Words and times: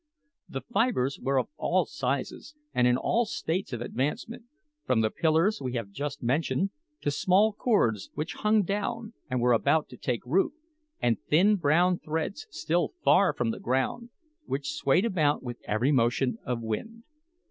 The 0.49 0.61
fibres 0.61 1.19
were 1.21 1.37
of 1.37 1.49
all 1.57 1.85
sizes 1.85 2.55
and 2.73 2.87
in 2.87 2.97
all 2.97 3.23
states 3.27 3.71
of 3.71 3.81
advancement, 3.81 4.45
from 4.83 5.01
the 5.01 5.11
pillars 5.11 5.61
we 5.61 5.73
have 5.73 5.91
just 5.91 6.23
mentioned 6.23 6.71
to 7.01 7.11
small 7.11 7.53
cords 7.53 8.09
which 8.15 8.33
hung 8.41 8.63
down 8.63 9.13
and 9.29 9.39
were 9.39 9.53
about 9.53 9.89
to 9.89 9.97
take 9.97 10.25
root, 10.25 10.53
and 10.99 11.21
thin 11.29 11.55
brown 11.55 11.99
threads 11.99 12.47
still 12.49 12.93
far 13.03 13.31
from 13.31 13.51
the 13.51 13.59
ground, 13.59 14.09
which 14.47 14.71
swayed 14.73 15.05
about 15.05 15.43
with 15.43 15.57
every 15.67 15.91
motion 15.91 16.39
of 16.43 16.61
wind. 16.63 17.03